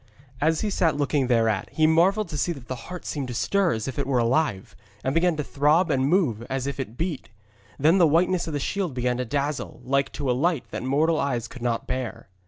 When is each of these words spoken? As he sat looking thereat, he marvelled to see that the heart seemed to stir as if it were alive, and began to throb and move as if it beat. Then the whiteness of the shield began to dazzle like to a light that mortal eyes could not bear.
As 0.41 0.61
he 0.61 0.71
sat 0.71 0.97
looking 0.97 1.27
thereat, 1.27 1.69
he 1.71 1.85
marvelled 1.85 2.27
to 2.29 2.37
see 2.39 2.51
that 2.53 2.67
the 2.67 2.89
heart 2.89 3.05
seemed 3.05 3.27
to 3.27 3.35
stir 3.35 3.73
as 3.73 3.87
if 3.87 3.99
it 3.99 4.07
were 4.07 4.17
alive, 4.17 4.75
and 5.03 5.13
began 5.13 5.35
to 5.37 5.43
throb 5.43 5.91
and 5.91 6.07
move 6.09 6.41
as 6.49 6.65
if 6.65 6.79
it 6.79 6.97
beat. 6.97 7.29
Then 7.77 7.99
the 7.99 8.07
whiteness 8.07 8.47
of 8.47 8.53
the 8.53 8.59
shield 8.59 8.95
began 8.95 9.17
to 9.17 9.25
dazzle 9.25 9.79
like 9.83 10.11
to 10.13 10.31
a 10.31 10.33
light 10.33 10.65
that 10.71 10.81
mortal 10.81 11.19
eyes 11.19 11.47
could 11.47 11.61
not 11.61 11.85
bear. 11.85 12.29